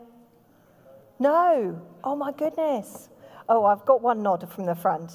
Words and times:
No. 1.18 1.80
Oh, 2.04 2.16
my 2.16 2.32
goodness. 2.32 3.08
Oh, 3.48 3.64
I've 3.64 3.84
got 3.86 4.02
one 4.02 4.22
nod 4.22 4.46
from 4.52 4.66
the 4.66 4.74
front. 4.74 5.12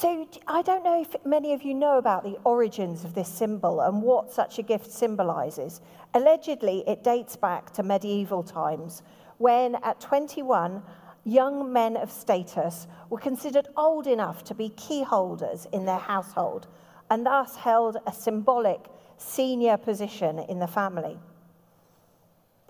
So 0.00 0.26
I 0.46 0.62
don't 0.62 0.82
know 0.82 1.02
if 1.02 1.14
many 1.26 1.52
of 1.52 1.62
you 1.62 1.74
know 1.74 1.98
about 1.98 2.24
the 2.24 2.38
origins 2.44 3.04
of 3.04 3.12
this 3.12 3.28
symbol 3.28 3.82
and 3.82 4.00
what 4.00 4.32
such 4.32 4.58
a 4.58 4.62
gift 4.62 4.90
symbolizes. 4.90 5.82
Allegedly, 6.14 6.84
it 6.88 7.04
dates 7.04 7.36
back 7.36 7.70
to 7.74 7.82
medieval 7.82 8.42
times 8.42 9.02
when, 9.36 9.74
at 9.74 10.00
21, 10.00 10.82
young 11.24 11.70
men 11.70 11.98
of 11.98 12.10
status 12.10 12.86
were 13.10 13.18
considered 13.18 13.68
old 13.76 14.06
enough 14.06 14.42
to 14.44 14.54
be 14.54 14.70
keyholders 14.70 15.66
in 15.70 15.84
their 15.84 15.98
household 15.98 16.66
and 17.10 17.26
thus 17.26 17.56
held 17.56 17.98
a 18.06 18.12
symbolic 18.14 18.80
senior 19.18 19.76
position 19.76 20.38
in 20.38 20.60
the 20.60 20.66
family. 20.66 21.18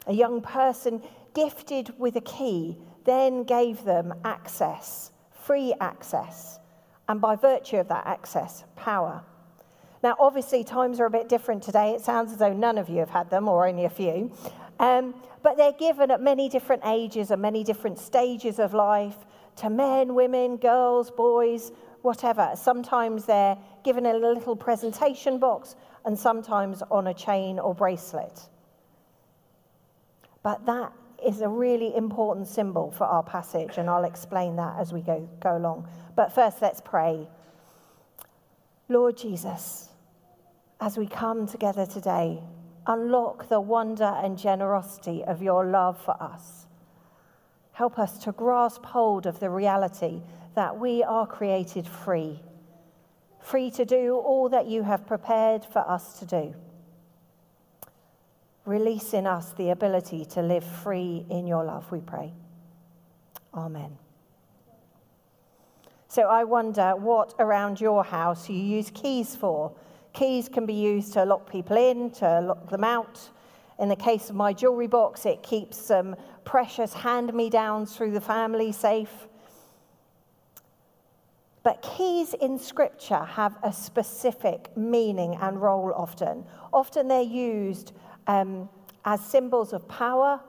A 0.09 0.13
young 0.13 0.41
person 0.41 1.01
gifted 1.33 1.97
with 1.97 2.17
a 2.17 2.23
key 2.23 2.77
then 3.05 3.45
gave 3.45 3.85
them 3.85 4.15
access, 4.25 5.13
free 5.31 5.73
access 5.81 6.59
and 7.11 7.21
by 7.21 7.35
virtue 7.35 7.77
of 7.77 7.89
that 7.89 8.07
access, 8.07 8.63
power. 8.77 9.21
Now, 10.01 10.15
obviously, 10.21 10.63
times 10.63 11.01
are 11.01 11.07
a 11.07 11.11
bit 11.11 11.29
different 11.29 11.61
today. 11.61 11.91
It 11.91 12.03
sounds 12.03 12.31
as 12.31 12.39
though 12.39 12.53
none 12.53 12.79
of 12.79 12.89
you 12.89 12.99
have 12.99 13.11
had 13.11 13.29
them, 13.31 13.49
or 13.49 13.67
only 13.67 13.85
a 13.85 13.91
few. 13.91 14.31
Um, 14.79 15.21
but 15.43 15.57
they're 15.57 15.73
given 15.73 16.13
at 16.13 16.23
many 16.23 16.49
different 16.49 16.83
ages 16.87 17.33
and 17.33 17.43
many 17.43 17.65
different 17.65 17.99
stages 17.99 18.61
of 18.61 18.75
life 18.75 19.17
to 19.57 19.69
men, 19.69 20.15
women, 20.15 20.57
girls, 20.57 21.11
boys, 21.11 21.73
whatever. 22.03 22.53
Sometimes 22.55 23.25
they're 23.25 23.59
given 23.83 24.07
in 24.07 24.15
a 24.15 24.19
little 24.19 24.55
presentation 24.55 25.41
box, 25.41 25.75
and 26.05 26.17
sometimes 26.17 26.81
on 26.93 27.09
a 27.09 27.15
chain 27.15 27.59
or 27.59 27.75
bracelet. 27.75 28.41
But 30.45 30.65
that 30.67 30.93
is 31.25 31.41
a 31.41 31.49
really 31.49 31.95
important 31.95 32.47
symbol 32.47 32.91
for 32.91 33.05
our 33.05 33.23
passage, 33.23 33.79
and 33.79 33.89
I'll 33.89 34.05
explain 34.05 34.57
that 34.57 34.79
as 34.79 34.93
we 34.93 35.01
go, 35.01 35.29
go 35.41 35.57
along. 35.57 35.89
But 36.17 36.33
first, 36.35 36.61
let's 36.63 36.81
pray. 36.81 37.29
Lord 38.89 39.17
Jesus, 39.17 39.89
as 40.81 40.97
we 40.97 41.07
come 41.07 41.47
together 41.47 41.87
today, 41.87 42.43
unlock 42.87 43.49
the 43.49 43.61
wonder 43.61 44.19
and 44.23 44.39
generosity 44.39 45.23
of 45.25 45.43
your 45.43 45.65
love 45.67 46.03
for 46.03 46.21
us. 46.21 46.67
Help 47.73 47.99
us 47.99 48.19
to 48.25 48.33
grasp 48.33 48.85
hold 48.85 49.27
of 49.27 49.41
the 49.41 49.51
reality 49.51 50.23
that 50.55 50.79
we 50.79 51.03
are 51.03 51.27
created 51.27 51.87
free, 51.87 52.41
free 53.41 53.71
to 53.71 53.85
do 53.85 54.17
all 54.17 54.49
that 54.49 54.67
you 54.67 54.83
have 54.83 55.07
prepared 55.07 55.65
for 55.65 55.89
us 55.89 56.19
to 56.19 56.27
do. 56.27 56.55
Release 58.65 59.15
in 59.15 59.27
us 59.27 59.53
the 59.53 59.71
ability 59.71 60.25
to 60.27 60.43
live 60.43 60.65
free 60.65 61.25
in 61.31 61.47
your 61.47 61.65
love, 61.65 61.91
we 61.91 62.01
pray. 62.01 62.33
Amen. 63.55 63.97
So 66.09 66.23
I 66.23 66.45
wonder 66.45 66.95
what 66.97 67.35
around 67.39 67.81
your 67.81 68.05
house 68.05 68.49
you 68.49 68.57
use 68.57 68.91
keys 68.91 69.37
for. 69.37 69.73
Keys 70.13 70.49
can 70.49 70.67
be 70.67 70.75
used 70.75 71.13
to 71.13 71.25
lock 71.25 71.51
people 71.51 71.77
in, 71.77 72.11
to 72.13 72.41
lock 72.41 72.69
them 72.69 72.85
out. 72.85 73.31
In 73.79 73.89
the 73.89 73.97
case 73.97 74.29
of 74.29 74.37
my 74.37 74.53
jewelry 74.53 74.89
box, 74.89 75.25
it 75.25 75.43
keeps 75.43 75.77
some 75.77 76.17
precious 76.45 76.93
hand 76.93 77.33
me 77.33 77.49
downs 77.49 77.97
through 77.97 78.11
the 78.11 78.21
family 78.21 78.73
safe. 78.73 79.29
But 81.63 81.81
keys 81.83 82.35
in 82.35 82.59
Scripture 82.59 83.25
have 83.25 83.57
a 83.63 83.73
specific 83.73 84.77
meaning 84.77 85.37
and 85.41 85.63
role 85.63 85.93
often. 85.95 86.45
Often 86.73 87.09
they're 87.09 87.23
used 87.23 87.93
um, 88.27 88.69
as 89.05 89.25
symbols 89.25 89.73
of 89.73 89.87
power 89.89 90.41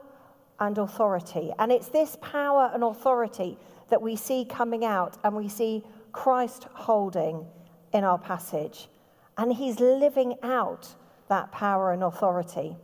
and 0.60 0.78
authority. 0.78 1.52
And 1.58 1.72
it's 1.72 1.88
this 1.88 2.16
power 2.20 2.70
and 2.72 2.82
authority 2.82 3.58
that 3.90 4.00
we 4.00 4.16
see 4.16 4.44
coming 4.44 4.84
out 4.84 5.18
and 5.24 5.34
we 5.34 5.48
see 5.48 5.82
Christ 6.12 6.66
holding 6.72 7.46
in 7.92 8.04
our 8.04 8.18
passage. 8.18 8.88
And 9.36 9.52
he's 9.52 9.80
living 9.80 10.36
out 10.42 10.94
that 11.28 11.50
power 11.52 11.92
and 11.92 12.02
authority. 12.02 12.76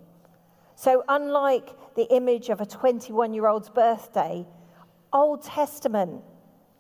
So, 0.74 1.04
unlike 1.08 1.70
the 1.96 2.04
image 2.14 2.48
of 2.48 2.60
a 2.60 2.66
21 2.66 3.34
year 3.34 3.46
old's 3.46 3.68
birthday, 3.68 4.46
Old 5.12 5.42
Testament 5.42 6.22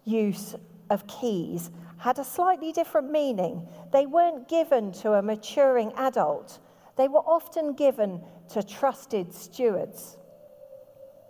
use 0.04 0.54
of 0.90 1.06
keys 1.06 1.70
had 1.98 2.18
a 2.18 2.24
slightly 2.24 2.72
different 2.72 3.10
meaning. 3.10 3.66
They 3.92 4.06
weren't 4.06 4.48
given 4.48 4.92
to 4.92 5.14
a 5.14 5.22
maturing 5.22 5.92
adult, 5.96 6.58
they 6.98 7.08
were 7.08 7.20
often 7.20 7.74
given 7.74 8.20
to 8.50 8.62
trusted 8.62 9.32
stewards. 9.32 10.18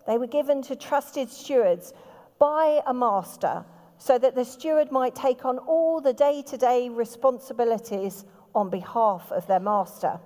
They 0.06 0.16
were 0.16 0.26
given 0.26 0.62
to 0.62 0.74
trusted 0.74 1.28
stewards 1.28 1.92
by 2.38 2.80
a 2.86 2.94
master 2.94 3.64
so 3.98 4.18
that 4.18 4.34
the 4.34 4.44
steward 4.44 4.90
might 4.90 5.14
take 5.14 5.44
on 5.44 5.58
all 5.58 6.00
the 6.00 6.14
day 6.14 6.42
to 6.46 6.56
day 6.56 6.88
responsibilities 6.88 8.24
on 8.54 8.70
behalf 8.70 9.30
of 9.30 9.46
their 9.46 9.60
master. 9.60 10.18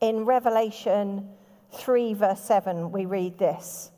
In 0.00 0.24
Revelation 0.24 1.28
3, 1.72 2.14
verse 2.14 2.40
7, 2.40 2.90
we 2.90 3.04
read 3.04 3.36
this. 3.36 3.90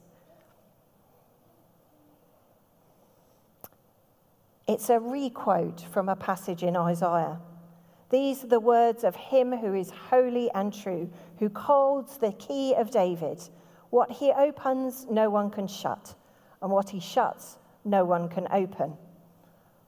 It's 4.67 4.91
a 4.91 4.99
requote 4.99 5.85
from 5.93 6.09
a 6.09 6.17
passage 6.17 6.65
in 6.65 6.77
Isaiah. 6.77 7.39
These 8.11 8.43
are 8.43 8.49
the 8.49 8.61
words 8.61 9.05
of 9.05 9.15
him 9.15 9.53
who 9.53 9.75
is 9.75 9.91
holy 9.91 10.51
and 10.51 10.75
true, 10.75 11.11
who 11.39 11.49
holds 11.55 12.19
the 12.19 12.33
key 12.33 12.75
of 12.75 12.91
David. 12.91 13.41
What 13.91 14.11
he 14.11 14.33
opens, 14.33 15.07
no 15.09 15.31
one 15.31 15.51
can 15.51 15.69
shut, 15.69 16.15
and 16.61 16.73
what 16.73 16.91
he 16.91 16.99
shuts, 16.99 17.59
no 17.85 18.05
one 18.05 18.29
can 18.29 18.49
open. 18.51 18.97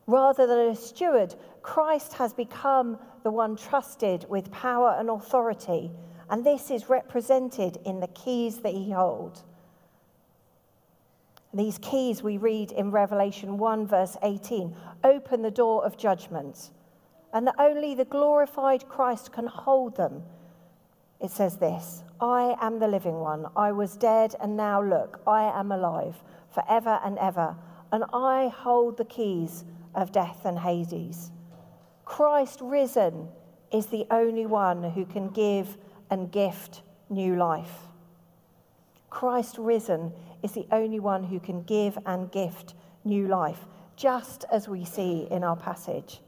Rather 0.07 0.47
than 0.47 0.59
a 0.59 0.77
steward, 0.77 1.35
Christ 1.63 2.13
has 2.15 2.33
become 2.33 2.99
the 3.25 3.31
one 3.31 3.57
trusted 3.57 4.25
with 4.29 4.51
power 4.53 4.97
and 4.99 5.11
authority, 5.11 5.91
and 6.31 6.45
this 6.45 6.71
is 6.71 6.89
represented 6.89 7.79
in 7.85 7.99
the 7.99 8.09
keys 8.09 8.59
that 8.59 8.73
he 8.73 8.93
holds. 8.93 9.45
These 11.55 11.79
keys 11.79 12.23
we 12.23 12.39
read 12.39 12.73
in 12.73 12.91
Revelation 12.91 13.59
1, 13.59 13.87
verse 13.87 14.17
18 14.23 14.75
open 15.05 15.43
the 15.43 15.51
door 15.51 15.85
of 15.85 15.97
judgment 15.97 16.71
and 17.33 17.47
that 17.47 17.55
only 17.59 17.95
the 17.95 18.05
glorified 18.05 18.89
Christ 18.89 19.33
can 19.33 19.47
hold 19.47 19.97
them. 19.97 20.23
It 21.21 21.31
says 21.31 21.57
this 21.57 22.03
I 22.21 22.57
am 22.61 22.79
the 22.79 22.89
living 22.89 23.21
one. 23.21 23.47
I 23.57 23.73
was 23.73 23.97
dead, 23.97 24.35
and 24.41 24.57
now 24.57 24.83
look, 24.83 25.21
I 25.27 25.45
am 25.59 25.73
alive 25.73 26.17
forever 26.51 27.01
and 27.05 27.19
ever, 27.19 27.57
and 27.91 28.05
I 28.13 28.49
hold 28.49 28.97
the 28.97 29.05
keys 29.05 29.65
of 29.95 30.13
death 30.13 30.45
and 30.45 30.59
Hades. 30.59 31.31
Christ 32.05 32.61
risen 32.61 33.29
is 33.73 33.87
the 33.87 34.07
only 34.11 34.47
one 34.47 34.83
who 34.83 35.07
can 35.07 35.29
give 35.29 35.79
and 36.11 36.31
gift 36.31 36.83
new 37.09 37.37
life. 37.37 37.89
Christ 39.09 39.57
risen 39.59 40.13
is 40.43 40.53
the 40.53 40.67
only 40.73 41.01
one 41.01 41.25
who 41.25 41.39
can 41.39 41.63
give 41.63 41.99
and 42.07 42.31
gift 42.31 42.75
new 43.05 43.29
life, 43.29 43.67
just 43.97 44.45
as 44.51 44.69
we 44.69 44.85
see 44.85 45.29
in 45.31 45.45
our 45.45 45.57
passage. 45.57 46.21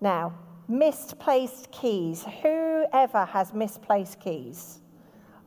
Now, 0.00 0.32
misplaced 0.68 1.70
keys. 1.70 2.24
Whoever 2.42 3.24
has 3.24 3.52
misplaced 3.52 4.20
keys? 4.20 4.80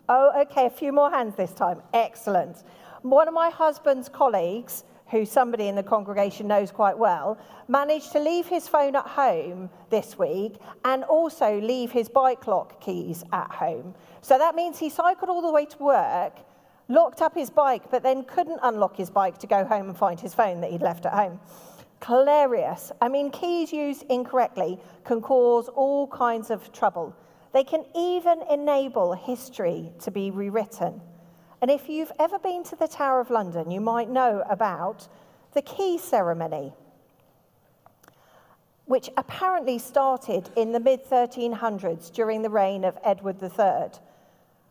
Oh, 0.09 0.31
okay, 0.41 0.65
a 0.65 0.69
few 0.69 0.91
more 0.91 1.09
hands 1.09 1.35
this 1.35 1.53
time. 1.53 1.81
Excellent. 1.94 2.63
One 3.01 3.27
of 3.27 3.33
my 3.33 3.50
husband's 3.50 4.09
colleagues 4.09 4.83
who 5.13 5.25
somebody 5.25 5.67
in 5.67 5.75
the 5.75 5.83
congregation 5.83 6.47
knows 6.47 6.71
quite 6.71 6.97
well, 6.97 7.38
managed 7.67 8.11
to 8.11 8.19
leave 8.19 8.47
his 8.47 8.67
phone 8.67 8.95
at 8.95 9.05
home 9.05 9.69
this 9.91 10.17
week 10.17 10.55
and 10.85 11.03
also 11.03 11.61
leave 11.61 11.91
his 11.91 12.09
bike 12.09 12.47
lock 12.47 12.81
keys 12.81 13.23
at 13.31 13.51
home. 13.51 13.94
So 14.21 14.39
that 14.39 14.55
means 14.55 14.79
he 14.79 14.89
cycled 14.89 15.29
all 15.29 15.41
the 15.41 15.51
way 15.51 15.65
to 15.65 15.77
work, 15.77 16.39
locked 16.88 17.21
up 17.21 17.35
his 17.35 17.51
bike, 17.51 17.91
but 17.91 18.01
then 18.01 18.23
couldn't 18.23 18.59
unlock 18.63 18.97
his 18.97 19.11
bike 19.11 19.38
to 19.39 19.47
go 19.47 19.63
home 19.63 19.88
and 19.88 19.95
find 19.95 20.19
his 20.19 20.33
phone 20.33 20.61
that 20.61 20.71
he'd 20.71 20.81
left 20.81 21.05
at 21.05 21.13
home. 21.13 21.39
Hilarious. 22.05 22.91
I 23.01 23.07
mean, 23.07 23.31
keys 23.31 23.71
used 23.71 24.03
incorrectly 24.09 24.79
can 25.05 25.21
cause 25.21 25.69
all 25.69 26.07
kinds 26.07 26.50
of 26.50 26.71
trouble. 26.73 27.15
They 27.53 27.63
can 27.63 27.85
even 27.95 28.41
enable 28.50 29.13
history 29.13 29.91
to 30.00 30.11
be 30.11 30.31
rewritten. 30.31 31.01
And 31.61 31.71
if 31.71 31.88
you've 31.88 32.11
ever 32.19 32.39
been 32.39 32.63
to 32.65 32.75
the 32.75 32.88
Tower 32.88 33.21
of 33.21 33.29
London, 33.29 33.71
you 33.71 33.79
might 33.79 34.09
know 34.09 34.44
about 34.50 35.07
the 35.53 35.61
key 35.61 35.97
ceremony, 35.97 36.73
which 38.85 39.09
apparently 39.15 39.79
started 39.79 40.50
in 40.57 40.73
the 40.73 40.79
mid 40.79 41.05
1300s 41.05 42.11
during 42.11 42.41
the 42.41 42.50
reign 42.50 42.83
of 42.83 42.97
Edward 43.03 43.41
III. 43.41 43.91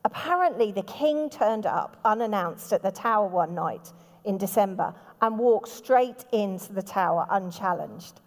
Apparently, 0.05 0.73
the 0.73 0.83
king 0.83 1.31
turned 1.31 1.65
up 1.65 1.97
unannounced 2.05 2.73
at 2.73 2.83
the 2.83 2.91
tower 2.91 3.27
one 3.27 3.55
night 3.55 3.93
in 4.25 4.39
December 4.39 4.95
and 5.21 5.39
walked 5.39 5.69
straight 5.69 6.25
into 6.33 6.73
the 6.73 6.83
tower 6.83 7.27
unchallenged. 7.31 8.21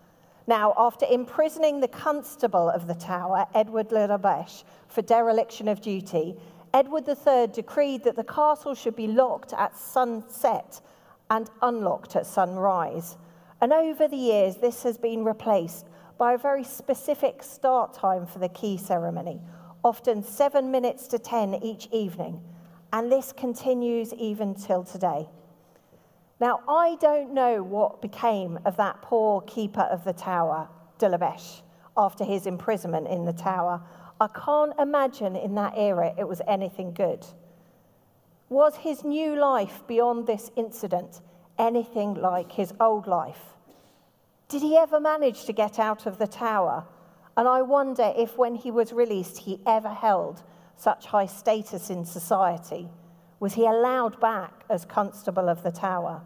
Now, 0.47 0.73
after 0.77 1.05
imprisoning 1.09 1.79
the 1.79 1.87
constable 1.87 2.69
of 2.69 2.87
the 2.87 2.93
tower, 2.93 3.45
Edward 3.55 3.91
Le 3.91 4.07
Debèche, 4.07 4.63
for 4.87 5.01
dereliction 5.01 5.67
of 5.67 5.81
duty, 5.81 6.35
Edward 6.73 7.07
III 7.07 7.47
decreed 7.47 8.03
that 8.03 8.15
the 8.15 8.23
castle 8.23 8.75
should 8.75 8.95
be 8.95 9.07
locked 9.07 9.53
at 9.53 9.77
sunset 9.77 10.81
and 11.29 11.49
unlocked 11.61 12.15
at 12.15 12.27
sunrise. 12.27 13.17
And 13.61 13.73
over 13.73 14.07
the 14.07 14.17
years, 14.17 14.57
this 14.57 14.83
has 14.83 14.97
been 14.97 15.23
replaced 15.23 15.87
by 16.17 16.33
a 16.33 16.37
very 16.37 16.63
specific 16.63 17.41
start 17.41 17.93
time 17.93 18.25
for 18.25 18.39
the 18.39 18.49
key 18.49 18.77
ceremony, 18.77 19.41
often 19.83 20.23
seven 20.23 20.69
minutes 20.69 21.07
to 21.07 21.17
10 21.17 21.55
each 21.55 21.87
evening. 21.91 22.41
And 22.93 23.11
this 23.11 23.33
continues 23.33 24.13
even 24.13 24.53
till 24.53 24.83
today. 24.83 25.27
Now, 26.39 26.61
I 26.67 26.97
don't 26.99 27.33
know 27.33 27.63
what 27.63 28.01
became 28.01 28.59
of 28.65 28.75
that 28.77 29.01
poor 29.01 29.41
keeper 29.41 29.81
of 29.81 30.03
the 30.03 30.13
tower, 30.13 30.67
De 30.97 31.07
Delabesh, 31.07 31.61
after 31.95 32.25
his 32.25 32.45
imprisonment 32.45 33.07
in 33.07 33.23
the 33.23 33.33
tower. 33.33 33.81
I 34.19 34.27
can't 34.27 34.73
imagine 34.77 35.35
in 35.35 35.55
that 35.55 35.73
era 35.77 36.13
it 36.17 36.27
was 36.27 36.41
anything 36.47 36.93
good. 36.93 37.25
Was 38.49 38.75
his 38.75 39.03
new 39.03 39.35
life 39.35 39.83
beyond 39.87 40.27
this 40.27 40.51
incident 40.55 41.21
anything 41.57 42.13
like 42.15 42.51
his 42.51 42.73
old 42.79 43.07
life? 43.07 43.55
Did 44.49 44.61
he 44.61 44.77
ever 44.77 44.99
manage 44.99 45.45
to 45.45 45.53
get 45.53 45.79
out 45.79 46.05
of 46.05 46.17
the 46.17 46.27
tower? 46.27 46.85
And 47.37 47.47
I 47.47 47.61
wonder 47.61 48.13
if 48.15 48.37
when 48.37 48.55
he 48.55 48.71
was 48.71 48.93
released, 48.93 49.39
he 49.39 49.59
ever 49.65 49.89
held 49.89 50.43
such 50.77 51.05
high 51.05 51.25
status 51.25 51.89
in 51.89 52.05
society. 52.05 52.89
Was 53.39 53.53
he 53.53 53.65
allowed 53.65 54.19
back 54.19 54.63
as 54.69 54.85
constable 54.85 55.49
of 55.49 55.63
the 55.63 55.71
tower? 55.71 56.21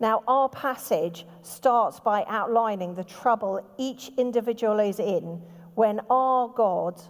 Now, 0.00 0.22
our 0.28 0.48
passage 0.48 1.26
starts 1.42 1.98
by 1.98 2.24
outlining 2.28 2.94
the 2.94 3.04
trouble 3.04 3.64
each 3.78 4.10
individual 4.16 4.78
is 4.78 5.00
in 5.00 5.42
when 5.74 6.00
our 6.08 6.48
God, 6.48 7.00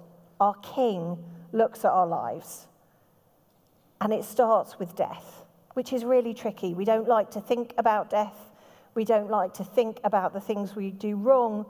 our 0.41 0.55
King, 0.57 1.19
looks 1.53 1.85
at 1.85 1.91
our 1.91 2.07
lives. 2.07 2.67
And 4.01 4.13
it 4.13 4.25
starts 4.25 4.79
with 4.79 4.95
death, 4.95 5.43
which 5.75 5.93
is 5.93 6.05
really 6.05 6.33
tricky. 6.33 6.73
We 6.75 6.85
don't 6.85 7.09
like 7.09 7.31
to 7.33 7.41
think 7.41 7.75
about 7.77 8.11
death. 8.11 8.37
We 8.95 9.05
don't 9.05 9.31
like 9.31 9.55
to 9.55 9.65
think 9.65 10.01
about 10.05 10.33
the 10.33 10.41
things 10.41 10.75
we 10.75 10.91
do 10.91 11.17
wrong, 11.17 11.67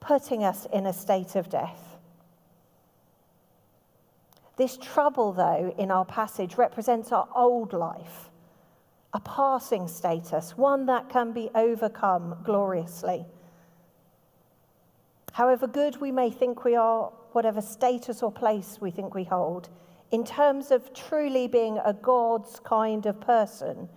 putting 0.00 0.42
us 0.42 0.66
in 0.72 0.86
a 0.86 0.92
state 0.92 1.36
of 1.36 1.48
death. 1.48 1.93
This 4.56 4.76
trouble, 4.76 5.32
though, 5.32 5.74
in 5.78 5.90
our 5.90 6.04
passage 6.04 6.56
represents 6.56 7.10
our 7.10 7.28
old 7.34 7.72
life, 7.72 8.30
a 9.12 9.20
passing 9.20 9.88
status, 9.88 10.56
one 10.56 10.86
that 10.86 11.08
can 11.08 11.32
be 11.32 11.50
overcome 11.54 12.36
gloriously. 12.44 13.26
However 15.32 15.66
good 15.66 16.00
we 16.00 16.12
may 16.12 16.30
think 16.30 16.62
we 16.62 16.76
are, 16.76 17.10
whatever 17.32 17.60
status 17.60 18.22
or 18.22 18.30
place 18.30 18.78
we 18.80 18.92
think 18.92 19.14
we 19.14 19.24
hold, 19.24 19.68
in 20.12 20.24
terms 20.24 20.70
of 20.70 20.94
truly 20.94 21.48
being 21.48 21.78
a 21.84 21.92
God's 21.92 22.60
kind 22.60 23.04
of 23.06 23.20
person, 23.20 23.88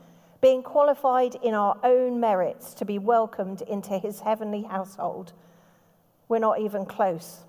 being 0.41 0.63
qualified 0.63 1.35
in 1.43 1.53
our 1.53 1.77
own 1.83 2.19
merits 2.19 2.73
to 2.73 2.85
be 2.85 2.97
welcomed 2.97 3.61
into 3.61 3.99
his 3.99 4.21
heavenly 4.21 4.63
household, 4.63 5.33
we're 6.27 6.39
not 6.39 6.59
even 6.59 6.87
close. 6.87 7.41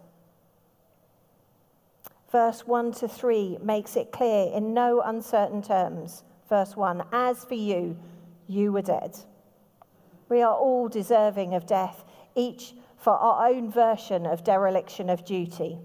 Verse 2.30 2.66
1 2.66 2.92
to 2.92 3.08
3 3.08 3.58
makes 3.62 3.96
it 3.96 4.12
clear 4.12 4.52
in 4.52 4.74
no 4.74 5.00
uncertain 5.00 5.62
terms. 5.62 6.24
Verse 6.48 6.76
1 6.76 7.04
As 7.10 7.44
for 7.44 7.54
you, 7.54 7.96
you 8.46 8.70
were 8.70 8.82
dead. 8.82 9.18
We 10.28 10.42
are 10.42 10.54
all 10.54 10.88
deserving 10.88 11.54
of 11.54 11.66
death, 11.66 12.04
each 12.34 12.74
for 12.98 13.14
our 13.14 13.48
own 13.48 13.70
version 13.70 14.26
of 14.26 14.44
dereliction 14.44 15.08
of 15.08 15.24
duty. 15.24 15.78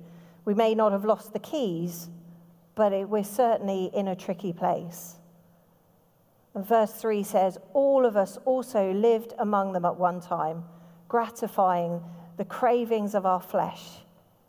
We 0.44 0.54
may 0.54 0.75
not 0.75 0.92
have 0.92 1.06
lost 1.06 1.31
the 1.31 1.40
keys, 1.40 2.10
but 2.75 2.92
it, 2.92 3.07
we're 3.07 3.24
certainly 3.24 3.90
in 3.94 4.10
a 4.10 4.16
tricky 4.16 4.51
place. 4.51 5.16
And 6.54 6.68
verse 6.68 6.92
3 6.92 7.24
says, 7.24 7.57
All 7.74 8.06
of 8.06 8.18
us 8.18 8.38
also 8.44 8.92
lived 8.92 9.34
among 9.40 9.72
them 9.72 9.86
at 9.86 9.95
one 9.95 10.19
time, 10.19 10.66
gratifying 11.07 12.04
the 12.35 12.45
cravings 12.45 13.16
of 13.16 13.26
our 13.26 13.42
flesh, 13.42 14.02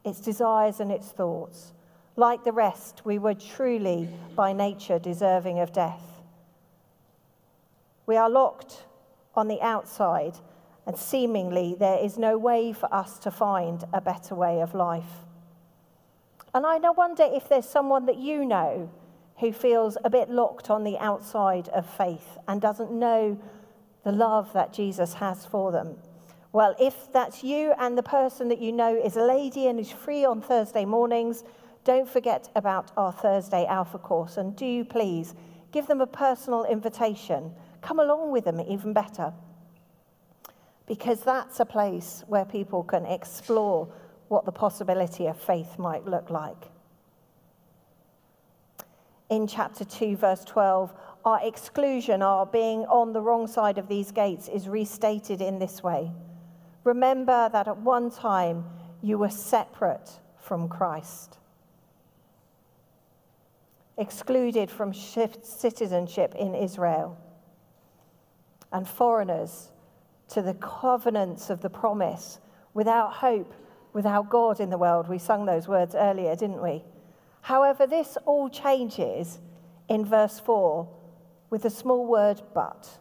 its 0.04 0.20
desires 0.20 0.80
and 0.80 0.90
its 0.90 1.08
thoughts. 1.08 1.72
Like 2.16 2.44
the 2.44 2.52
rest, 2.52 3.02
we 3.04 3.18
were 3.18 3.34
truly 3.34 4.08
by 4.36 4.52
nature 4.52 4.98
deserving 4.98 5.58
of 5.58 5.72
death. 5.72 6.22
We 8.06 8.16
are 8.16 8.30
locked 8.30 8.84
on 9.34 9.48
the 9.48 9.60
outside 9.60 10.38
and 10.86 10.96
seemingly 10.96 11.74
there 11.78 11.98
is 11.98 12.18
no 12.18 12.36
way 12.36 12.72
for 12.72 12.92
us 12.94 13.18
to 13.20 13.30
find 13.30 13.84
a 13.92 14.00
better 14.00 14.34
way 14.34 14.60
of 14.60 14.74
life. 14.74 15.24
And 16.52 16.64
I 16.64 16.78
wonder 16.90 17.24
if 17.26 17.48
there's 17.48 17.68
someone 17.68 18.06
that 18.06 18.18
you 18.18 18.44
know 18.44 18.90
who 19.40 19.52
feels 19.52 19.98
a 20.04 20.10
bit 20.10 20.30
locked 20.30 20.70
on 20.70 20.84
the 20.84 20.98
outside 20.98 21.68
of 21.70 21.88
faith 21.88 22.38
and 22.46 22.60
doesn't 22.60 22.92
know 22.92 23.40
the 24.04 24.12
love 24.12 24.52
that 24.52 24.72
Jesus 24.72 25.14
has 25.14 25.44
for 25.44 25.72
them. 25.72 25.96
Well, 26.52 26.76
if 26.78 27.12
that's 27.12 27.42
you 27.42 27.74
and 27.80 27.98
the 27.98 28.02
person 28.04 28.48
that 28.48 28.60
you 28.60 28.70
know 28.70 28.94
is 28.94 29.16
a 29.16 29.24
lady 29.24 29.66
and 29.66 29.80
is 29.80 29.90
free 29.90 30.24
on 30.24 30.40
Thursday 30.40 30.84
mornings, 30.84 31.42
don't 31.84 32.08
forget 32.08 32.50
about 32.54 32.90
our 32.96 33.12
Thursday 33.12 33.66
Alpha 33.66 33.98
course 33.98 34.36
and 34.36 34.56
do 34.56 34.84
please 34.84 35.34
give 35.72 35.86
them 35.86 36.00
a 36.00 36.06
personal 36.06 36.64
invitation. 36.64 37.52
Come 37.82 37.98
along 37.98 38.30
with 38.32 38.44
them, 38.44 38.60
even 38.60 38.92
better 38.92 39.32
because 40.86 41.20
that's 41.20 41.60
a 41.60 41.64
place 41.64 42.24
where 42.26 42.44
people 42.44 42.82
can 42.82 43.06
explore 43.06 43.88
what 44.28 44.44
the 44.44 44.52
possibility 44.52 45.26
of 45.26 45.40
faith 45.40 45.78
might 45.78 46.04
look 46.06 46.30
like. 46.30 46.70
In 49.30 49.46
chapter 49.46 49.84
2, 49.84 50.16
verse 50.16 50.44
12, 50.44 50.94
our 51.24 51.40
exclusion, 51.42 52.20
our 52.20 52.44
being 52.44 52.84
on 52.84 53.12
the 53.12 53.20
wrong 53.22 53.46
side 53.46 53.78
of 53.78 53.88
these 53.88 54.12
gates, 54.12 54.48
is 54.48 54.68
restated 54.68 55.40
in 55.40 55.58
this 55.58 55.82
way 55.82 56.12
Remember 56.84 57.48
that 57.50 57.66
at 57.66 57.78
one 57.78 58.10
time 58.10 58.66
you 59.00 59.16
were 59.16 59.30
separate 59.30 60.20
from 60.36 60.68
Christ, 60.68 61.38
excluded 63.96 64.70
from 64.70 64.92
citizenship 64.92 66.34
in 66.34 66.54
Israel, 66.54 67.16
and 68.72 68.88
foreigners 68.88 69.70
to 70.28 70.42
the 70.42 70.54
covenants 70.54 71.50
of 71.50 71.60
the 71.60 71.70
promise, 71.70 72.40
without 72.72 73.12
hope, 73.12 73.54
without 73.92 74.28
God 74.28 74.58
in 74.58 74.70
the 74.70 74.78
world. 74.78 75.08
We 75.08 75.18
sung 75.18 75.46
those 75.46 75.68
words 75.68 75.94
earlier, 75.94 76.34
didn't 76.34 76.62
we? 76.62 76.82
However, 77.42 77.86
this 77.86 78.16
all 78.24 78.48
changes 78.48 79.38
in 79.88 80.04
verse 80.04 80.40
4 80.40 80.88
with 81.50 81.62
the 81.62 81.70
small 81.70 82.06
word 82.06 82.42
but. 82.54 82.98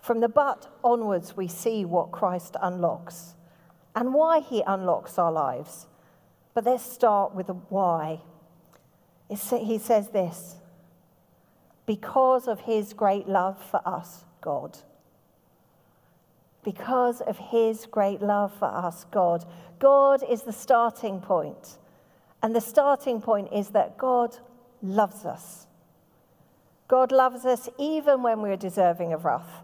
From 0.00 0.20
the 0.20 0.28
but 0.28 0.68
onwards, 0.82 1.36
we 1.36 1.48
see 1.48 1.84
what 1.84 2.12
Christ 2.12 2.56
unlocks. 2.62 3.34
and 3.98 4.14
why 4.14 4.38
He 4.38 4.62
unlocks 4.64 5.18
our 5.18 5.32
lives. 5.32 5.86
But 6.58 6.64
let's 6.64 6.82
start 6.82 7.36
with 7.36 7.46
the 7.46 7.52
why. 7.52 8.20
he 9.28 9.78
says 9.78 10.08
this 10.08 10.56
because 11.86 12.48
of 12.48 12.58
His 12.58 12.94
great 12.94 13.28
love 13.28 13.64
for 13.70 13.80
us, 13.86 14.24
God. 14.40 14.76
Because 16.64 17.20
of 17.20 17.38
His 17.38 17.86
great 17.86 18.20
love 18.20 18.52
for 18.58 18.66
us, 18.66 19.04
God. 19.12 19.44
God 19.78 20.24
is 20.28 20.42
the 20.42 20.52
starting 20.52 21.20
point. 21.20 21.78
And 22.42 22.56
the 22.56 22.60
starting 22.60 23.20
point 23.20 23.52
is 23.52 23.68
that 23.68 23.96
God 23.96 24.36
loves 24.82 25.24
us. 25.24 25.68
God 26.88 27.12
loves 27.12 27.44
us 27.44 27.68
even 27.78 28.24
when 28.24 28.42
we're 28.42 28.56
deserving 28.56 29.12
of 29.12 29.24
wrath. 29.24 29.62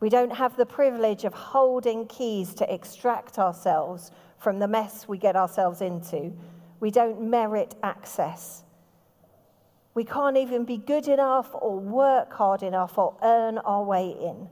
We 0.00 0.10
don't 0.10 0.36
have 0.36 0.58
the 0.58 0.66
privilege 0.66 1.24
of 1.24 1.32
holding 1.32 2.06
keys 2.06 2.52
to 2.56 2.70
extract 2.70 3.38
ourselves 3.38 4.10
from 4.38 4.58
the 4.58 4.68
mess 4.68 5.08
we 5.08 5.18
get 5.18 5.36
ourselves 5.36 5.80
into. 5.80 6.32
We 6.80 6.90
don't 6.90 7.20
merit 7.30 7.74
access. 7.82 8.62
We 9.94 10.04
can't 10.04 10.36
even 10.36 10.64
be 10.64 10.76
good 10.76 11.08
enough 11.08 11.50
or 11.54 11.78
work 11.78 12.32
hard 12.32 12.62
enough 12.62 12.98
or 12.98 13.16
earn 13.22 13.58
our 13.58 13.82
way 13.82 14.14
in. 14.20 14.48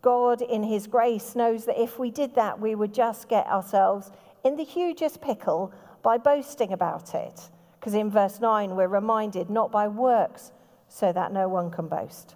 God, 0.00 0.40
in 0.40 0.62
His 0.62 0.86
grace, 0.86 1.34
knows 1.34 1.66
that 1.66 1.80
if 1.80 1.98
we 1.98 2.10
did 2.10 2.34
that, 2.36 2.58
we 2.58 2.74
would 2.74 2.94
just 2.94 3.28
get 3.28 3.46
ourselves 3.46 4.10
in 4.44 4.56
the 4.56 4.64
hugest 4.64 5.20
pickle 5.20 5.72
by 6.02 6.16
boasting 6.16 6.72
about 6.72 7.14
it. 7.14 7.50
Because 7.78 7.94
in 7.94 8.10
verse 8.10 8.40
9, 8.40 8.76
we're 8.76 8.88
reminded 8.88 9.50
not 9.50 9.70
by 9.70 9.88
works, 9.88 10.52
so 10.88 11.12
that 11.12 11.32
no 11.32 11.48
one 11.48 11.70
can 11.70 11.86
boast. 11.86 12.34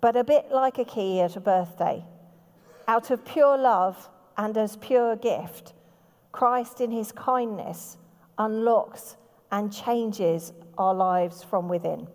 But 0.00 0.16
a 0.16 0.24
bit 0.24 0.50
like 0.50 0.78
a 0.78 0.84
key 0.84 1.20
at 1.20 1.36
a 1.36 1.40
birthday, 1.40 2.04
out 2.88 3.10
of 3.10 3.24
pure 3.24 3.56
love 3.56 4.08
and 4.36 4.56
as 4.56 4.76
pure 4.76 5.16
gift, 5.16 5.72
Christ 6.30 6.80
in 6.80 6.90
his 6.90 7.12
kindness 7.12 7.98
unlocks 8.38 9.16
and 9.50 9.72
changes 9.72 10.52
our 10.78 10.94
lives 10.94 11.42
from 11.42 11.68
within. 11.68 12.08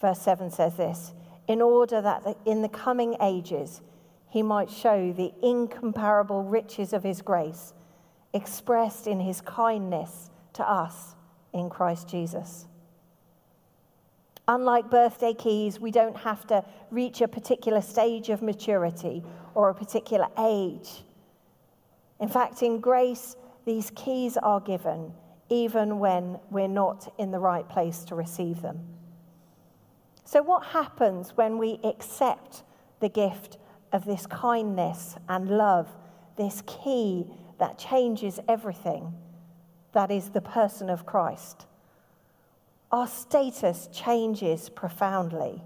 Verse 0.00 0.20
7 0.20 0.50
says 0.50 0.76
this 0.76 1.12
in 1.48 1.62
order 1.62 2.02
that 2.02 2.36
in 2.44 2.60
the 2.60 2.68
coming 2.68 3.16
ages 3.22 3.80
he 4.28 4.42
might 4.42 4.70
show 4.70 5.12
the 5.12 5.32
incomparable 5.42 6.42
riches 6.42 6.92
of 6.92 7.02
his 7.02 7.22
grace 7.22 7.72
expressed 8.34 9.06
in 9.06 9.20
his 9.20 9.40
kindness 9.40 10.30
to 10.52 10.70
us 10.70 11.14
in 11.54 11.70
Christ 11.70 12.08
Jesus. 12.08 12.66
Unlike 14.48 14.90
birthday 14.90 15.34
keys, 15.34 15.78
we 15.78 15.90
don't 15.90 16.16
have 16.16 16.46
to 16.48 16.64
reach 16.90 17.20
a 17.20 17.28
particular 17.28 17.80
stage 17.80 18.30
of 18.30 18.42
maturity 18.42 19.22
or 19.54 19.68
a 19.68 19.74
particular 19.74 20.26
age. 20.38 21.04
In 22.18 22.28
fact, 22.28 22.62
in 22.62 22.80
grace, 22.80 23.36
these 23.64 23.92
keys 23.94 24.36
are 24.38 24.60
given 24.60 25.12
even 25.50 25.98
when 25.98 26.38
we're 26.50 26.68
not 26.68 27.14
in 27.18 27.30
the 27.30 27.38
right 27.38 27.68
place 27.68 28.04
to 28.04 28.14
receive 28.14 28.60
them. 28.60 28.80
So, 30.24 30.42
what 30.42 30.66
happens 30.66 31.30
when 31.36 31.56
we 31.56 31.78
accept 31.84 32.64
the 33.00 33.08
gift 33.08 33.58
of 33.92 34.04
this 34.04 34.26
kindness 34.26 35.16
and 35.28 35.48
love, 35.48 35.88
this 36.36 36.62
key 36.66 37.26
that 37.58 37.78
changes 37.78 38.40
everything? 38.48 39.14
that 39.92 40.10
is 40.10 40.30
the 40.30 40.40
person 40.40 40.90
of 40.90 41.06
Christ. 41.06 41.66
Our 42.90 43.06
status 43.06 43.88
changes 43.92 44.70
profoundly. 44.70 45.62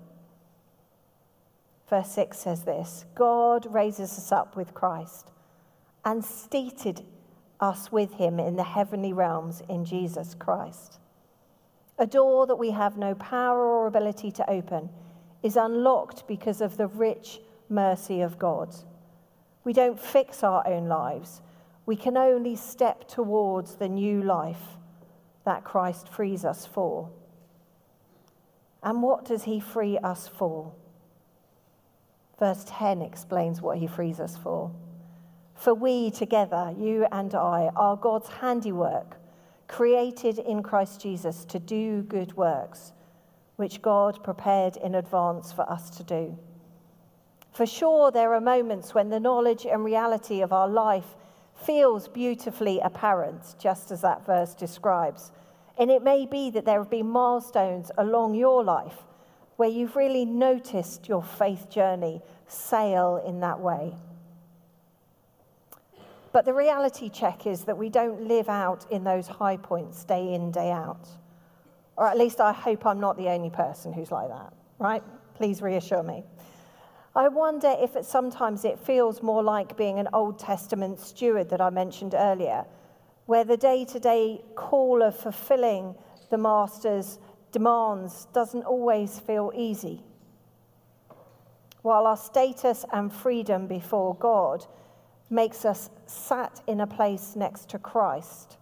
Verse 1.89 2.11
6 2.11 2.39
says 2.39 2.65
this 2.65 3.05
God 3.15 3.67
raises 3.73 4.13
us 4.19 4.33
up 4.33 4.57
with 4.57 4.75
Christ 4.75 5.31
and 6.05 6.25
seated 6.25 7.05
us 7.61 7.93
with 7.93 8.15
him 8.15 8.41
in 8.41 8.57
the 8.57 8.65
heavenly 8.65 9.13
realms 9.13 9.63
in 9.69 9.85
Jesus 9.85 10.35
Christ. 10.35 10.99
A 11.99 12.07
door 12.07 12.47
that 12.47 12.57
we 12.57 12.71
have 12.71 12.97
no 12.97 13.15
power 13.15 13.65
or 13.65 13.87
ability 13.87 14.33
to 14.33 14.51
open 14.51 14.89
is 15.43 15.57
unlocked 15.57 16.27
because 16.27 16.61
of 16.61 16.77
the 16.77 16.89
rich 16.89 17.41
mercy 17.69 18.21
of 18.21 18.39
God. 18.39 18.75
We 19.63 19.73
don't 19.73 20.01
fix 20.01 20.43
our 20.43 20.67
own 20.67 20.89
lives 20.89 21.41
we 21.87 21.97
can 21.97 22.17
only 22.17 22.57
step 22.57 23.09
towards 23.09 23.77
the 23.77 23.89
new 23.89 24.23
life 24.23 24.79
that 25.45 25.65
Christ 25.65 26.09
frees 26.09 26.45
us 26.45 26.67
for. 26.67 27.11
And 28.83 29.03
what 29.03 29.25
does 29.25 29.45
he 29.45 29.61
free 29.61 29.99
us 29.99 30.29
for? 30.29 30.73
Verse 32.39 32.65
10 32.67 33.03
explains 33.03 33.63
what 33.63 33.79
he 33.79 33.87
frees 33.87 34.19
us 34.19 34.37
for. 34.37 34.73
For 35.55 35.75
we 35.75 36.11
together, 36.11 36.75
you 36.77 37.07
and 37.13 37.35
I, 37.35 37.71
are 37.77 37.97
God's 37.97 38.29
handiwork, 38.29 39.17
created 39.69 40.39
in 40.39 40.63
Christ 40.63 41.01
Jesus 41.01 41.45
to 41.47 41.61
do 41.61 42.03
good 42.03 42.37
works, 42.37 42.93
which 43.57 43.81
God 43.81 44.25
prepared 44.25 44.77
in 44.77 44.97
advance 44.97 45.53
for 45.53 45.71
us 45.71 45.91
to 45.91 46.03
do. 46.03 46.37
For 47.53 47.67
sure, 47.67 48.11
there 48.11 48.35
are 48.35 48.41
moments 48.41 48.95
when 48.95 49.11
the 49.11 49.21
knowledge 49.21 49.67
and 49.67 49.85
reality 49.85 50.41
of 50.41 50.53
our 50.53 50.69
life 50.69 51.17
feels 51.55 52.09
beautifully 52.09 52.81
apparent, 52.81 53.55
just 53.59 53.91
as 53.91 54.01
that 54.03 54.25
verse 54.27 54.55
describes. 54.55 55.33
And 55.79 55.91
it 55.91 56.03
may 56.03 56.27
be 56.27 56.51
that 56.51 56.65
there 56.65 56.79
have 56.79 56.91
been 56.91 57.09
milestones 57.09 57.91
along 57.99 58.35
your 58.35 58.63
life 58.63 58.97
where 59.57 59.69
you've 59.69 59.97
really 59.97 60.25
noticed 60.25 61.09
your 61.09 61.23
faith 61.23 61.71
journey 61.71 62.21
sail 62.47 63.23
in 63.27 63.41
that 63.41 63.61
way. 63.61 63.95
But 66.33 66.47
the 66.47 66.55
reality 66.55 67.11
check 67.11 67.47
is 67.47 67.65
that 67.65 67.77
we 67.77 67.91
don't 67.91 68.27
live 68.27 68.49
out 68.49 68.91
in 68.91 69.05
those 69.05 69.27
high 69.27 69.59
points 69.59 70.03
day 70.05 70.35
in, 70.35 70.51
day 70.51 70.71
out. 70.71 71.07
Or 71.97 72.09
at 72.09 72.17
least 72.17 72.41
I 72.41 72.53
hope 72.53 72.87
I'm 72.87 73.01
not 73.01 73.19
the 73.19 73.29
only 73.29 73.51
person 73.51 73.93
who's 73.93 74.11
like 74.11 74.29
that, 74.29 74.53
right? 74.79 75.03
Please 75.35 75.61
reassure 75.61 76.03
me. 76.03 76.25
I 77.15 77.29
wonder 77.29 77.75
if 77.79 77.95
sometimes 78.07 78.65
it 78.65 78.79
feels 78.79 79.23
more 79.23 79.43
like 79.43 79.77
being 79.77 79.99
an 79.99 80.09
Old 80.15 80.39
Testament 80.39 80.99
steward 80.99 81.51
that 81.51 81.61
I 81.61 81.69
mentioned 81.69 82.15
earlier, 82.15 82.65
where 83.27 83.45
the 83.45 83.59
day 83.59 83.85
to 83.85 84.01
day 84.01 84.41
call 84.55 85.03
of 85.03 85.15
fulfilling 85.15 85.95
the 86.31 86.39
master's 86.39 87.19
demands 87.53 88.27
doesn't 88.33 88.65
always 88.65 89.19
feel 89.19 89.53
easy. 89.55 90.03
While 91.83 92.07
our 92.07 92.17
status 92.17 92.87
and 92.93 93.13
freedom 93.13 93.67
before 93.67 94.15
God 94.15 94.65
makes 95.29 95.67
us 95.67 95.91
sat 96.07 96.63
in 96.67 96.81
a 96.81 96.87
place 96.87 97.37
next 97.37 97.69
to 97.71 97.79
Christ, 97.79 98.57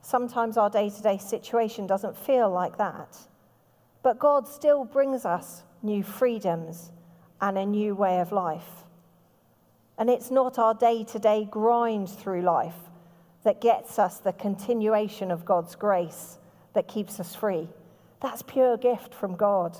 sometimes 0.00 0.56
our 0.56 0.70
day 0.70 0.90
to 0.90 1.02
day 1.02 1.18
situation 1.18 1.88
doesn't 1.88 2.16
feel 2.16 2.48
like 2.48 2.78
that. 2.78 3.18
But 4.04 4.20
God 4.20 4.46
still 4.46 4.84
brings 4.84 5.24
us 5.24 5.64
new 5.82 6.04
freedoms 6.04 6.92
and 7.40 7.58
a 7.58 7.66
new 7.66 7.94
way 7.94 8.20
of 8.20 8.32
life. 8.32 8.84
And 9.98 10.08
it's 10.08 10.30
not 10.30 10.58
our 10.58 10.74
day 10.74 11.04
to 11.04 11.18
day 11.18 11.46
grind 11.50 12.08
through 12.08 12.42
life 12.42 12.90
that 13.44 13.60
gets 13.60 13.98
us 13.98 14.18
the 14.18 14.32
continuation 14.32 15.30
of 15.30 15.44
God's 15.44 15.74
grace 15.74 16.38
that 16.74 16.88
keeps 16.88 17.20
us 17.20 17.34
free. 17.34 17.68
That's 18.20 18.42
pure 18.42 18.76
gift 18.76 19.14
from 19.14 19.36
God. 19.36 19.76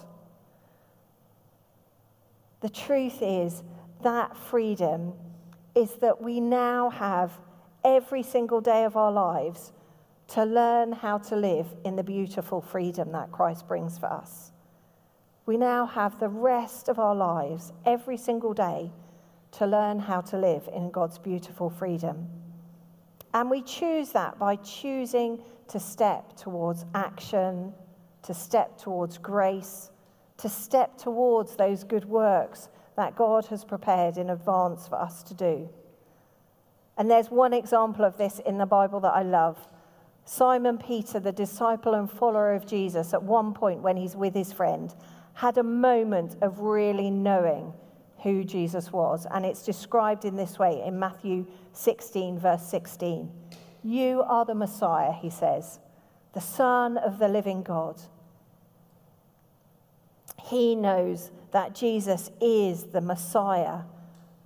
The 2.61 2.69
truth 2.69 3.19
is 3.23 3.63
that 4.03 4.37
freedom 4.37 5.13
is 5.75 5.95
that 5.97 6.23
we 6.23 6.41
now 6.41 6.91
have 6.91 7.33
every 7.85 8.23
single 8.23 8.61
day 8.61 8.85
of 8.85 8.97
our 8.97 9.13
lives 9.13 9.73
to 10.29 10.45
learn 10.45 10.93
how 10.93 11.19
to 11.19 11.37
live 11.37 11.67
in 11.85 11.97
the 11.97 12.03
beautiful 12.03 12.61
freedom 12.61 13.13
that 13.13 13.33
Christ 13.33 13.67
brings 13.67 13.99
for 13.99 14.07
us 14.07 14.53
we 15.47 15.57
now 15.57 15.87
have 15.87 16.19
the 16.19 16.29
rest 16.29 16.89
of 16.89 16.99
our 16.99 17.15
lives, 17.15 17.73
every 17.85 18.17
single 18.17 18.55
day, 18.55 18.93
to 19.53 19.67
learn 19.67 19.99
how 19.99 20.21
to 20.21 20.39
live 20.39 20.69
in 20.73 20.91
God's 20.91 21.19
beautiful 21.19 21.71
freedom. 21.71 22.29
And 23.33 23.51
we 23.51 23.63
choose 23.63 24.11
that 24.11 24.39
by 24.39 24.57
choosing 24.57 25.43
to 25.69 25.81
step 25.81 26.37
towards 26.37 26.85
action, 26.95 27.73
to 28.23 28.35
step 28.35 28.79
towards 28.79 29.19
grace, 29.19 29.91
to 30.39 30.49
step 30.49 30.99
towards 30.99 31.57
those 31.57 31.85
good 31.85 32.05
works 32.05 32.69
that 32.97 33.17
God 33.17 33.47
has 33.47 33.65
prepared 33.65 34.17
in 34.19 34.31
advance 34.31 34.89
for 34.89 34.97
us 34.97 35.23
to 35.25 35.35
do. 35.35 35.69
And 36.97 37.11
there's 37.11 37.31
one 37.31 37.53
example 37.53 38.05
of 38.05 38.19
this 38.19 38.41
in 38.41 38.59
the 38.59 38.67
Bible 38.67 39.01
that 39.01 39.15
I 39.15 39.23
love. 39.23 39.59
Simon 40.25 40.77
Peter, 40.77 41.19
the 41.19 41.33
disciple 41.33 41.95
and 41.95 42.11
follower 42.11 42.53
of 42.53 42.67
Jesus, 42.67 43.15
at 43.15 43.23
one 43.23 43.55
point 43.55 43.81
when 43.81 43.97
he's 43.97 44.15
with 44.17 44.35
his 44.35 44.53
friend, 44.53 44.95
had 45.41 45.57
a 45.57 45.63
moment 45.63 46.37
of 46.43 46.61
really 46.61 47.11
knowing 47.11 47.73
who 48.23 48.45
Jesus 48.45 48.93
was. 48.93 49.27
And 49.31 49.47
it's 49.47 49.65
described 49.65 50.27
in 50.27 50.37
this 50.37 50.59
way 50.59 50.83
in 50.85 50.99
Matthew 50.99 51.47
16, 51.73 52.39
verse 52.39 52.63
16. 52.67 53.31
You 53.83 54.21
are 54.21 54.45
the 54.45 54.55
Messiah, 54.55 55.13
he 55.13 55.31
says, 55.31 55.79
the 56.35 56.43
Son 56.43 56.99
of 56.99 57.19
the 57.19 57.27
living 57.27 57.63
God. 57.63 58.03
He 60.45 60.75
knows 60.75 61.31
that 61.53 61.75
Jesus 61.75 62.31
is 62.43 62.85
the 62.93 63.01
Messiah, 63.01 63.85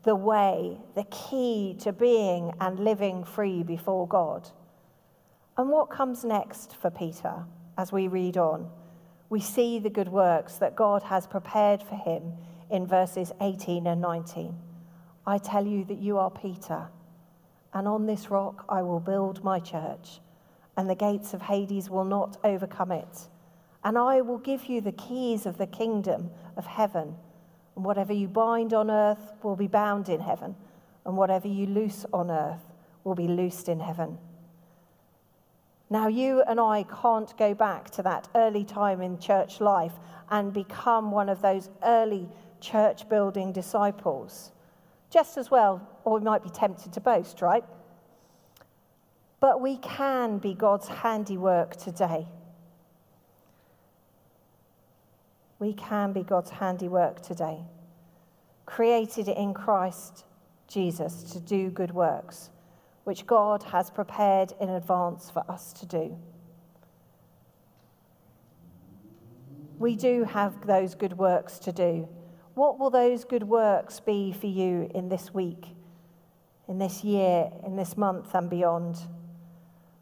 the 0.04 0.14
way, 0.14 0.78
the 0.94 1.06
key 1.10 1.76
to 1.80 1.92
being 1.92 2.52
and 2.60 2.78
living 2.78 3.24
free 3.24 3.64
before 3.64 4.06
God. 4.06 4.48
And 5.58 5.70
what 5.70 5.90
comes 5.90 6.24
next 6.24 6.76
for 6.76 6.90
Peter 6.90 7.46
as 7.76 7.90
we 7.90 8.06
read 8.06 8.36
on? 8.36 8.70
We 9.28 9.40
see 9.40 9.78
the 9.78 9.90
good 9.90 10.08
works 10.08 10.56
that 10.56 10.76
God 10.76 11.02
has 11.04 11.26
prepared 11.26 11.82
for 11.82 11.96
him 11.96 12.34
in 12.70 12.86
verses 12.86 13.32
18 13.40 13.86
and 13.86 14.00
19. 14.00 14.54
I 15.26 15.38
tell 15.38 15.66
you 15.66 15.84
that 15.86 15.98
you 15.98 16.18
are 16.18 16.30
Peter, 16.30 16.88
and 17.72 17.88
on 17.88 18.06
this 18.06 18.30
rock 18.30 18.64
I 18.68 18.82
will 18.82 19.00
build 19.00 19.42
my 19.42 19.58
church, 19.58 20.20
and 20.76 20.88
the 20.88 20.94
gates 20.94 21.32
of 21.32 21.42
Hades 21.42 21.88
will 21.88 22.04
not 22.04 22.36
overcome 22.44 22.92
it. 22.92 23.28
And 23.82 23.98
I 23.98 24.20
will 24.20 24.38
give 24.38 24.66
you 24.66 24.80
the 24.80 24.92
keys 24.92 25.46
of 25.46 25.58
the 25.58 25.66
kingdom 25.66 26.30
of 26.56 26.66
heaven. 26.66 27.16
And 27.76 27.84
whatever 27.84 28.12
you 28.12 28.28
bind 28.28 28.72
on 28.72 28.90
earth 28.90 29.32
will 29.42 29.56
be 29.56 29.66
bound 29.66 30.08
in 30.08 30.20
heaven, 30.20 30.54
and 31.04 31.16
whatever 31.16 31.48
you 31.48 31.66
loose 31.66 32.06
on 32.12 32.30
earth 32.30 32.72
will 33.02 33.14
be 33.14 33.28
loosed 33.28 33.68
in 33.68 33.80
heaven. 33.80 34.18
Now, 35.90 36.08
you 36.08 36.42
and 36.42 36.58
I 36.58 36.84
can't 37.02 37.36
go 37.38 37.54
back 37.54 37.90
to 37.90 38.02
that 38.02 38.28
early 38.34 38.64
time 38.64 39.00
in 39.00 39.18
church 39.18 39.60
life 39.60 39.92
and 40.30 40.52
become 40.52 41.10
one 41.10 41.28
of 41.28 41.42
those 41.42 41.68
early 41.84 42.28
church 42.60 43.08
building 43.08 43.52
disciples. 43.52 44.52
Just 45.10 45.36
as 45.36 45.50
well, 45.50 45.86
or 46.04 46.18
we 46.18 46.24
might 46.24 46.42
be 46.42 46.50
tempted 46.50 46.92
to 46.94 47.00
boast, 47.00 47.42
right? 47.42 47.64
But 49.40 49.60
we 49.60 49.76
can 49.76 50.38
be 50.38 50.54
God's 50.54 50.88
handiwork 50.88 51.76
today. 51.76 52.26
we 55.64 55.72
can 55.72 56.12
be 56.12 56.22
God's 56.22 56.50
handiwork 56.50 57.22
today, 57.22 57.58
created 58.66 59.28
in 59.28 59.54
Christ 59.54 60.24
Jesus 60.68 61.22
to 61.32 61.40
do 61.40 61.70
good 61.70 61.92
works, 61.92 62.50
which 63.04 63.26
God 63.26 63.62
has 63.64 63.90
prepared 63.90 64.52
in 64.60 64.68
advance 64.70 65.30
for 65.30 65.44
us 65.48 65.72
to 65.74 65.86
do. 65.86 66.16
We 69.78 69.96
do 69.96 70.24
have 70.24 70.66
those 70.66 70.94
good 70.94 71.18
works 71.18 71.58
to 71.60 71.72
do. 71.72 72.08
What 72.54 72.78
will 72.78 72.90
those 72.90 73.24
good 73.24 73.42
works 73.42 74.00
be 74.00 74.32
for 74.32 74.46
you 74.46 74.90
in 74.94 75.08
this 75.08 75.34
week, 75.34 75.66
in 76.68 76.78
this 76.78 77.02
year, 77.02 77.50
in 77.66 77.76
this 77.76 77.96
month, 77.96 78.34
and 78.34 78.48
beyond? 78.48 78.98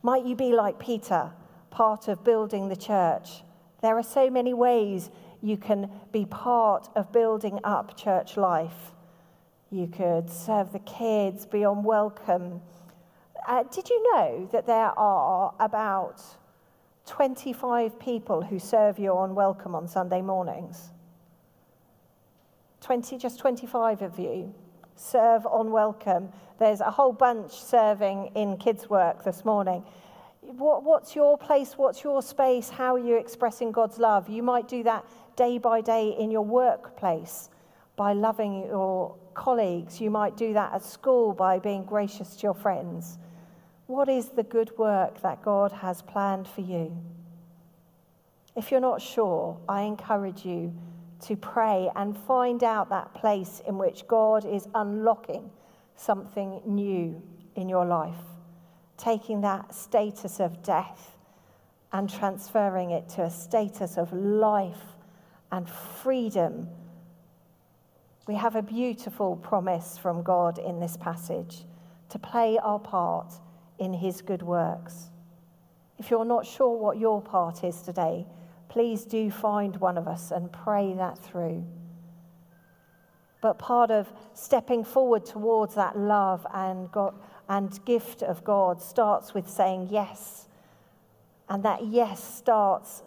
Might 0.02 0.24
you 0.26 0.36
be 0.36 0.52
like 0.52 0.78
Peter, 0.78 1.32
part 1.70 2.08
of 2.08 2.22
building 2.22 2.68
the 2.68 2.76
church? 2.76 3.42
There 3.80 3.96
are 3.96 4.02
so 4.02 4.30
many 4.30 4.52
ways 4.52 5.10
you 5.40 5.56
can 5.56 5.90
be 6.12 6.26
part 6.26 6.88
of 6.94 7.10
building 7.10 7.58
up 7.64 7.96
church 7.96 8.36
life. 8.36 8.92
You 9.70 9.86
could 9.86 10.28
serve 10.28 10.72
the 10.72 10.80
kids, 10.80 11.46
be 11.46 11.64
on 11.64 11.82
welcome. 11.82 12.60
Uh, 13.46 13.64
did 13.64 13.90
you 13.90 14.14
know 14.14 14.48
that 14.52 14.66
there 14.66 14.96
are 14.98 15.52
about 15.58 16.22
25 17.06 17.98
people 17.98 18.42
who 18.42 18.58
serve 18.58 18.98
you 18.98 19.10
on 19.12 19.34
welcome 19.34 19.74
on 19.74 19.88
Sunday 19.88 20.22
mornings? 20.22 20.90
20, 22.80 23.18
just 23.18 23.38
25 23.38 24.02
of 24.02 24.18
you 24.18 24.54
serve 24.94 25.46
on 25.46 25.72
welcome. 25.72 26.28
There's 26.58 26.80
a 26.80 26.90
whole 26.90 27.12
bunch 27.12 27.52
serving 27.52 28.30
in 28.34 28.56
kids' 28.56 28.88
work 28.88 29.24
this 29.24 29.44
morning. 29.44 29.82
What, 30.40 30.84
what's 30.84 31.16
your 31.16 31.36
place? 31.36 31.76
What's 31.76 32.04
your 32.04 32.22
space? 32.22 32.68
How 32.68 32.94
are 32.94 32.98
you 32.98 33.16
expressing 33.16 33.72
God's 33.72 33.98
love? 33.98 34.28
You 34.28 34.42
might 34.42 34.68
do 34.68 34.82
that 34.84 35.04
day 35.34 35.58
by 35.58 35.80
day 35.80 36.14
in 36.18 36.30
your 36.30 36.44
workplace 36.44 37.48
by 37.96 38.12
loving 38.12 38.66
your 38.66 39.16
colleagues. 39.34 40.00
You 40.00 40.10
might 40.10 40.36
do 40.36 40.52
that 40.52 40.72
at 40.74 40.84
school 40.84 41.32
by 41.32 41.58
being 41.58 41.84
gracious 41.84 42.36
to 42.36 42.42
your 42.42 42.54
friends. 42.54 43.18
What 43.86 44.08
is 44.08 44.28
the 44.28 44.42
good 44.42 44.76
work 44.78 45.20
that 45.22 45.42
God 45.42 45.72
has 45.72 46.02
planned 46.02 46.46
for 46.46 46.60
you? 46.60 46.96
If 48.54 48.70
you're 48.70 48.80
not 48.80 49.02
sure, 49.02 49.58
I 49.68 49.82
encourage 49.82 50.44
you 50.44 50.72
to 51.22 51.36
pray 51.36 51.90
and 51.96 52.16
find 52.16 52.62
out 52.62 52.90
that 52.90 53.14
place 53.14 53.62
in 53.66 53.78
which 53.78 54.06
God 54.06 54.44
is 54.44 54.68
unlocking 54.74 55.50
something 55.96 56.60
new 56.66 57.22
in 57.54 57.68
your 57.68 57.86
life, 57.86 58.24
taking 58.96 59.40
that 59.42 59.74
status 59.74 60.40
of 60.40 60.62
death 60.62 61.16
and 61.92 62.08
transferring 62.08 62.90
it 62.90 63.08
to 63.10 63.22
a 63.22 63.30
status 63.30 63.98
of 63.98 64.12
life 64.12 64.96
and 65.50 65.68
freedom. 65.68 66.68
We 68.26 68.34
have 68.34 68.56
a 68.56 68.62
beautiful 68.62 69.36
promise 69.36 69.98
from 69.98 70.22
God 70.22 70.58
in 70.58 70.80
this 70.80 70.96
passage 70.96 71.64
to 72.08 72.18
play 72.18 72.58
our 72.58 72.78
part 72.78 73.34
in 73.82 73.92
his 73.92 74.22
good 74.22 74.42
works. 74.42 75.10
If 75.98 76.08
you're 76.08 76.24
not 76.24 76.46
sure 76.46 76.78
what 76.78 76.98
your 76.98 77.20
part 77.20 77.64
is 77.64 77.82
today, 77.82 78.26
please 78.68 79.04
do 79.04 79.28
find 79.28 79.74
one 79.76 79.98
of 79.98 80.06
us 80.06 80.30
and 80.30 80.52
pray 80.52 80.94
that 80.94 81.18
through. 81.18 81.64
But 83.40 83.58
part 83.58 83.90
of 83.90 84.12
stepping 84.34 84.84
forward 84.84 85.26
towards 85.26 85.74
that 85.74 85.98
love 85.98 86.46
and, 86.54 86.92
God, 86.92 87.14
and 87.48 87.84
gift 87.84 88.22
of 88.22 88.44
God 88.44 88.80
starts 88.80 89.34
with 89.34 89.50
saying 89.50 89.88
yes. 89.90 90.46
And 91.48 91.64
that 91.64 91.84
yes 91.84 92.22
starts 92.22 93.02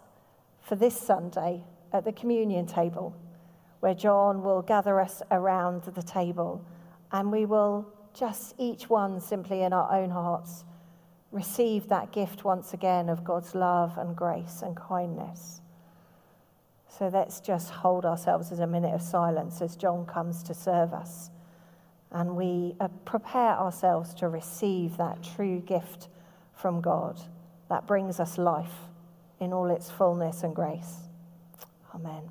for 0.60 0.76
this 0.76 0.94
Sunday 0.94 1.64
at 1.90 2.04
the 2.04 2.12
communion 2.12 2.66
table, 2.66 3.16
where 3.80 3.94
John 3.94 4.42
will 4.42 4.60
gather 4.60 5.00
us 5.00 5.22
around 5.30 5.84
the 5.84 6.02
table 6.02 6.62
and 7.12 7.32
we 7.32 7.46
will 7.46 7.90
just 8.16 8.54
each 8.58 8.88
one 8.88 9.20
simply 9.20 9.62
in 9.62 9.72
our 9.72 9.92
own 9.92 10.10
hearts 10.10 10.64
receive 11.32 11.88
that 11.88 12.12
gift 12.12 12.44
once 12.44 12.72
again 12.72 13.08
of 13.08 13.24
God's 13.24 13.54
love 13.54 13.98
and 13.98 14.16
grace 14.16 14.62
and 14.62 14.74
kindness. 14.74 15.60
So 16.88 17.08
let's 17.08 17.40
just 17.40 17.70
hold 17.70 18.06
ourselves 18.06 18.52
as 18.52 18.60
a 18.60 18.66
minute 18.66 18.94
of 18.94 19.02
silence 19.02 19.60
as 19.60 19.76
John 19.76 20.06
comes 20.06 20.42
to 20.44 20.54
serve 20.54 20.94
us. 20.94 21.30
And 22.10 22.36
we 22.36 22.74
uh, 22.80 22.88
prepare 23.04 23.52
ourselves 23.58 24.14
to 24.14 24.28
receive 24.28 24.96
that 24.96 25.22
true 25.22 25.60
gift 25.60 26.08
from 26.54 26.80
God 26.80 27.20
that 27.68 27.86
brings 27.86 28.18
us 28.18 28.38
life 28.38 28.88
in 29.40 29.52
all 29.52 29.68
its 29.68 29.90
fullness 29.90 30.42
and 30.42 30.54
grace. 30.54 31.00
Amen. 31.94 32.30